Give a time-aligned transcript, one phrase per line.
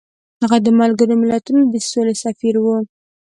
[0.41, 2.65] هغه د ملګرو ملتونو د سولې سفیر و.